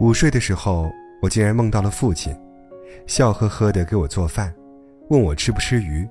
[0.00, 0.88] 午睡的时候，
[1.20, 2.32] 我竟然梦到了父亲，
[3.08, 4.54] 笑呵呵地给我做饭，
[5.10, 6.08] 问我吃不吃鱼。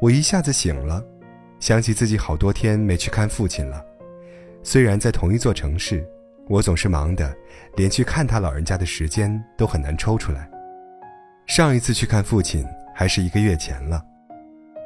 [0.00, 1.00] 我一下子醒了，
[1.60, 3.80] 想起自己好多天没去看父亲了。
[4.64, 6.04] 虽然在同一座城市，
[6.48, 7.32] 我总是忙的，
[7.76, 10.50] 连去看他老人家的时间都很难抽出来。
[11.46, 14.04] 上一次去看父亲还是一个月前了。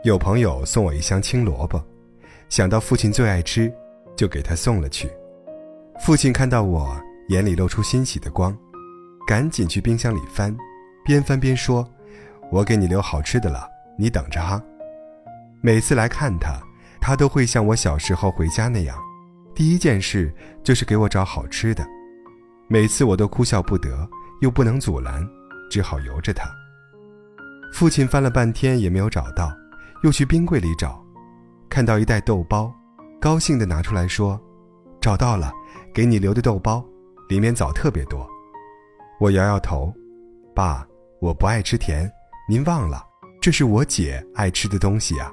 [0.03, 1.83] 有朋友送我一箱青萝卜，
[2.51, 3.73] 想到父亲最爱吃，
[4.15, 5.09] 就给他送了去。
[6.01, 6.95] 父亲看到我，
[7.29, 8.57] 眼里露出欣喜的光，
[9.27, 10.55] 赶紧去冰箱里翻，
[11.05, 11.89] 边翻边说
[12.53, 13.67] ：“我给你留好吃的了，
[13.99, 14.63] 你等着哈。”
[15.63, 16.61] 每次来看他，
[17.01, 18.97] 他都会像我小时候回家那样。
[19.55, 21.87] 第一件事就是给我找好吃的，
[22.69, 24.07] 每次我都哭笑不得，
[24.41, 25.27] 又不能阻拦，
[25.71, 26.47] 只好由着他。
[27.73, 29.51] 父亲翻了半天也没有找到，
[30.03, 31.03] 又去冰柜里找，
[31.71, 32.71] 看到一袋豆包，
[33.21, 34.39] 高兴地拿出来说
[35.01, 35.51] ：“找到了，
[35.95, 36.85] 给你留的豆包，
[37.29, 38.29] 里面枣特别多。”
[39.21, 39.93] 我摇摇头
[40.55, 40.87] ：“爸，
[41.21, 42.11] 我不爱吃甜，
[42.49, 43.03] 您忘了，
[43.41, 45.33] 这是我姐爱吃的东西啊。”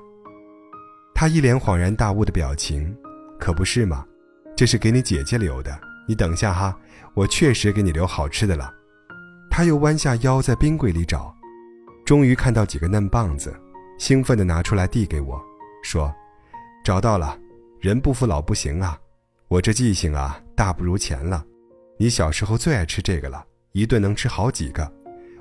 [1.13, 2.95] 他一脸恍然大悟的表情，
[3.39, 4.05] 可不是吗？
[4.55, 6.77] 这是给你姐姐留的，你等下哈，
[7.13, 8.71] 我确实给你留好吃的了。
[9.49, 11.35] 他又弯下腰在冰柜里找，
[12.05, 13.53] 终于看到几个嫩棒子，
[13.97, 15.41] 兴奋地拿出来递给我，
[15.83, 16.13] 说
[16.85, 17.37] ：“找到了，
[17.79, 18.97] 人不服老不行啊！
[19.47, 21.43] 我这记性啊，大不如前了。
[22.01, 24.91] 你小时候最爱吃这个了，一顿能吃好几个。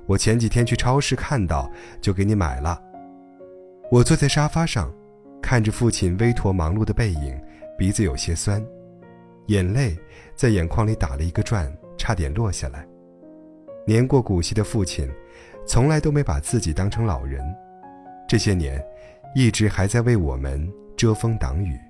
[0.05, 1.67] 我前几天去超市看到，
[2.03, 2.79] 就给你买了。”
[3.91, 4.93] 我坐在沙发上，
[5.41, 7.35] 看着父亲微驼忙碌的背影，
[7.79, 8.63] 鼻子有些酸。
[9.47, 9.97] 眼泪
[10.35, 12.87] 在眼眶里打了一个转，差点落下来。
[13.87, 15.11] 年过古稀的父亲，
[15.67, 17.43] 从来都没把自己当成老人，
[18.29, 18.85] 这些年，
[19.35, 21.81] 一直还在为我们遮风挡雨。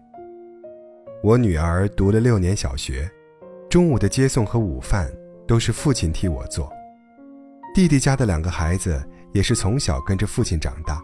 [1.24, 3.10] 我女儿读了六年小学，
[3.70, 5.08] 中午的接送和午饭
[5.46, 6.68] 都是父亲替我做。
[7.72, 9.00] 弟弟家的两个孩子
[9.32, 11.00] 也是从小跟着父亲长大。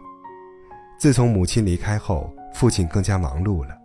[0.99, 3.79] 自从母亲离开后，父亲更加忙碌了。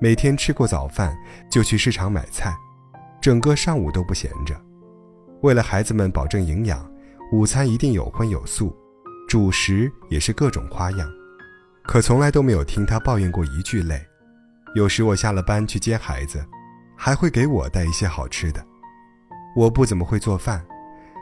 [0.00, 1.12] 每天吃过早饭
[1.50, 2.54] 就去市场买菜，
[3.20, 4.54] 整个上午都不闲着。
[5.40, 6.88] 为了孩子们保证营养，
[7.32, 8.72] 午餐一定有荤有素，
[9.28, 11.10] 主食也是各种花样。
[11.82, 14.00] 可从来都没有听他抱怨过一句累。
[14.76, 16.46] 有时我下了班去接孩子，
[17.02, 18.62] 还会给我带一些好吃的。
[19.56, 20.62] 我不怎么会做饭，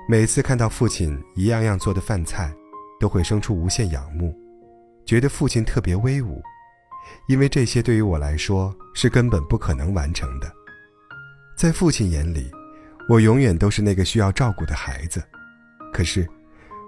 [0.08, 2.52] 每次看到父亲一样样做的饭菜，
[2.98, 4.36] 都会生出无限仰慕，
[5.06, 6.42] 觉得父亲特别威武。
[7.28, 10.52] 因为这些对于我来说是根本不可能完成的，
[11.56, 12.50] 在父亲眼里，
[13.08, 15.22] 我永远都是那个需要照顾的孩子，
[15.92, 16.28] 可是，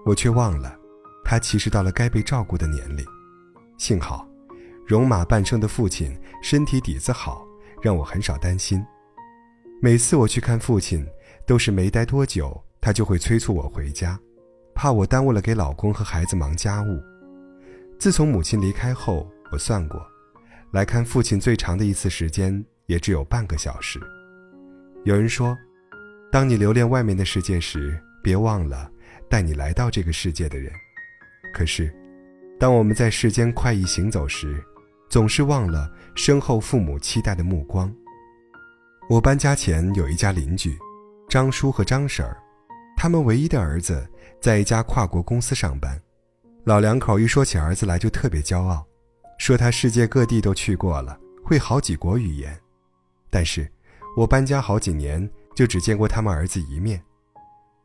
[0.04, 0.76] 我却忘了，
[1.24, 3.06] 他其实到了该被照顾的年龄。
[3.78, 4.28] 幸好，
[4.88, 7.46] 戎马半生的父亲身体底子好，
[7.82, 8.84] 让我很少担心。
[9.80, 11.06] 每次我去看父亲，
[11.46, 14.18] 都是没待多久，他就会催促我回家，
[14.74, 17.02] 怕我耽误了给老公和孩子忙家务。
[17.98, 20.00] 自从母亲离开后，我算过。
[20.72, 23.98] 来看父亲最长的一次时间也只有半个小时。
[25.04, 25.56] 有人说，
[26.30, 28.88] 当你留恋外面的世界时，别忘了
[29.28, 30.70] 带你来到这个世界的人。
[31.52, 31.92] 可是，
[32.58, 34.62] 当我们在世间快意行走时，
[35.10, 37.92] 总是忘了身后父母期待的目光。
[39.08, 40.78] 我搬家前有一家邻居，
[41.28, 42.36] 张叔和张婶儿，
[42.96, 44.08] 他们唯一的儿子
[44.40, 46.00] 在一家跨国公司上班。
[46.62, 48.86] 老两口一说起儿子来就特别骄傲。
[49.36, 52.56] 说他世界各地都去过了，会好几国语言，
[53.30, 53.68] 但是，
[54.16, 57.02] 我搬家好几年就只见过他们儿子一面。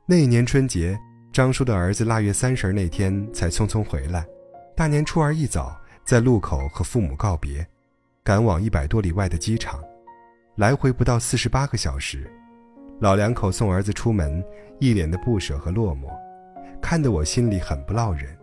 [0.06, 1.00] 那一年春节，
[1.32, 4.28] 张叔的儿子腊月三十那天才匆匆回来，
[4.76, 5.76] 大年初二一早
[6.06, 7.66] 在路口和父母告别，
[8.24, 9.84] 赶往一百多里外的机场，
[10.56, 12.32] 来回不到四十八个小时。
[13.00, 14.44] 老两口送儿子出门，
[14.80, 16.08] 一脸的不舍和落寞，
[16.80, 18.38] 看得我心里很不落忍。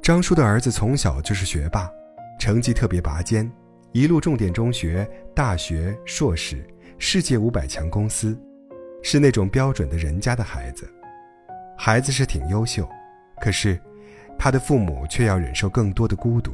[0.00, 1.90] 张叔的儿子从小就是学霸，
[2.38, 3.50] 成绩特别拔尖，
[3.90, 6.64] 一路重点中学、大学、硕士，
[6.98, 8.40] 世界五百强公司，
[9.02, 10.88] 是那种标准的人家的孩子。
[11.76, 12.88] 孩子是挺优秀，
[13.40, 13.76] 可是
[14.44, 16.52] 他的父母却要忍受更多的孤独。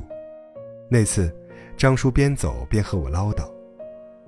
[0.89, 1.29] 那次，
[1.77, 3.43] 张叔边走边和我唠叨：“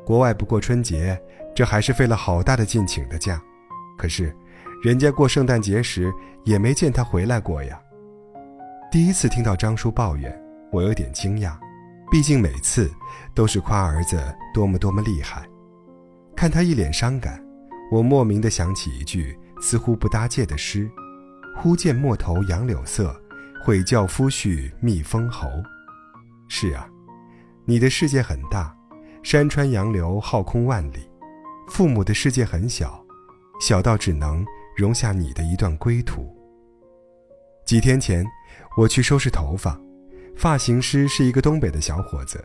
[0.05, 1.17] 国外不过春节，
[1.55, 3.41] 这还是费了好大的劲请的假，
[3.97, 4.35] 可是，
[4.83, 6.13] 人家过圣诞节时
[6.43, 7.81] 也没见他回来过呀。”
[8.91, 10.37] 第一次听到张叔抱怨，
[10.73, 11.57] 我有点惊讶，
[12.11, 12.91] 毕竟每次
[13.33, 14.21] 都是夸儿子
[14.53, 15.49] 多么多么厉害。
[16.35, 17.41] 看他一脸伤感，
[17.93, 20.91] 我莫名的想起一句似乎不搭界的诗
[21.57, 23.17] ：“忽见陌头杨柳色，
[23.63, 25.49] 悔教夫婿觅封侯。”
[26.49, 26.89] 是啊，
[27.65, 28.77] 你的世界很大，
[29.23, 31.09] 山川洋流浩空万里；
[31.69, 33.03] 父母的世界很小，
[33.61, 34.45] 小到只能
[34.77, 36.29] 容下你的一段归途。
[37.65, 38.27] 几天前，
[38.77, 39.81] 我去收拾头发，
[40.37, 42.45] 发型师是一个东北的小伙子，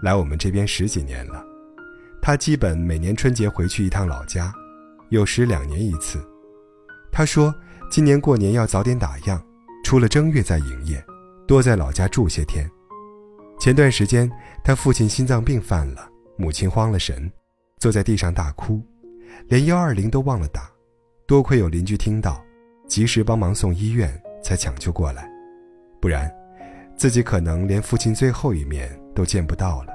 [0.00, 1.44] 来我们这边十几年了。
[2.22, 4.54] 他基本每年春节回去一趟老家，
[5.10, 6.24] 有时两年一次。
[7.10, 7.52] 他说
[7.90, 9.38] 今年过年要早点打烊，
[9.92, 11.04] 除了正月再营业，
[11.46, 12.66] 多在老家住些天。
[13.60, 14.32] 前段时间
[14.64, 16.08] 他父亲心脏病犯了，
[16.38, 17.30] 母亲慌了神，
[17.78, 18.80] 坐在地上大哭。
[19.48, 20.70] 连幺二零都忘了打，
[21.26, 22.42] 多亏有邻居听到，
[22.88, 24.10] 及时帮忙送医院，
[24.42, 25.30] 才抢救过来，
[26.00, 26.34] 不然，
[26.96, 29.92] 自己可能连父亲最后一面都见不到了。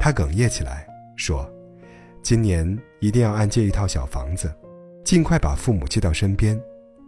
[0.00, 1.48] 他哽咽起来说
[2.24, 4.52] ：“今年一定要按揭一套小房子，
[5.04, 6.60] 尽快把父母接到身边，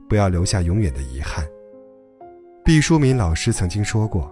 [0.08, 1.44] 不要留下永远的遗憾。”
[2.68, 4.30] 毕淑敏老师曾经说过：“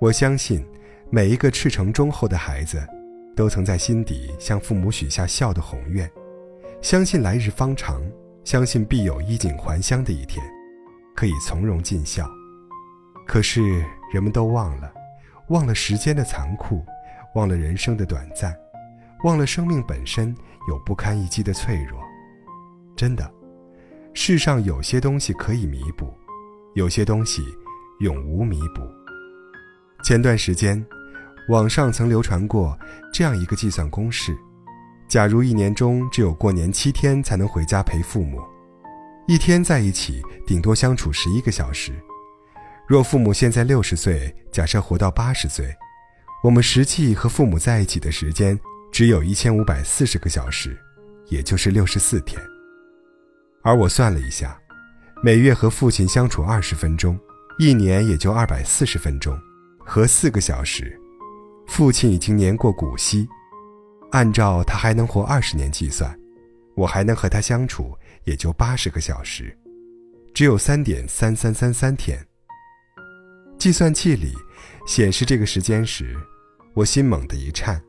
[0.00, 0.62] 我相信，
[1.08, 2.86] 每一个赤诚忠厚的孩子，
[3.34, 6.06] 都曾在心底向父母许下孝的宏愿。”
[6.82, 8.02] 相信来日方长，
[8.44, 10.44] 相信必有衣锦还乡的一天，
[11.16, 12.30] 可以从容尽孝。
[13.26, 13.82] 可是
[14.12, 14.92] 人们都忘了，
[15.48, 16.84] 忘了时间的残酷，
[17.34, 18.54] 忘了人生的短暂，
[19.24, 20.36] 忘了生命本身
[20.68, 21.98] 有不堪一击的脆弱。
[22.94, 23.32] 真的，
[24.12, 26.12] 世上有些东西可以弥补，
[26.74, 27.42] 有些东西
[28.00, 28.82] 永无弥补。
[30.02, 30.84] 前段时间，
[31.50, 32.78] 网上曾流传过
[33.12, 34.36] 这样一个计算公式。
[35.06, 38.40] 假如一年中只有过年七天才能回家陪父母，
[39.28, 41.92] 一天在一起顶多相处十一个小时。
[42.86, 45.66] 若父母现在六十岁，假设活到八十岁，
[46.42, 48.58] 我们实际和父母在一起的时间
[48.90, 50.78] 只有一千五百四十个小时，
[51.28, 52.40] 也就是六十四天。
[53.62, 54.58] 而我算了一下，
[55.22, 57.18] 每月和父亲相处二十分钟，
[57.58, 59.38] 一年也就二百四十分钟，
[59.78, 60.98] 和四个小时，
[61.66, 63.28] 父亲已经年过古稀。
[64.12, 66.18] 按照他还能活二十年计算，
[66.74, 69.56] 我还能和他相处也就八十个小时，
[70.34, 72.18] 只有三点三三三三天。
[73.58, 74.32] 计算器里
[74.86, 76.16] 显示这个时间时，
[76.74, 77.80] 我心猛地一颤，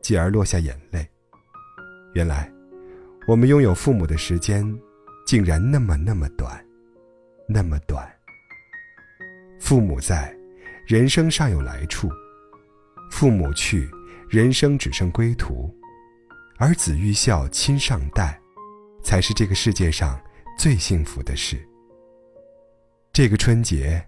[0.00, 1.06] 继而落下眼泪。
[2.14, 2.50] 原来，
[3.28, 4.66] 我们拥有父母的时间，
[5.26, 6.64] 竟然那么那么短，
[7.46, 8.10] 那么短。
[9.62, 10.36] 父母在，
[10.84, 12.08] 人生尚有来处；
[13.12, 13.88] 父母去。
[14.28, 15.72] 人生只剩归途，
[16.58, 18.40] 儿子欲孝亲尚待，
[19.04, 20.18] 才是这个世界上
[20.58, 21.56] 最幸福的事。
[23.12, 24.02] 这个春节，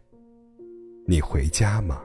[1.07, 2.03] 你回家吗？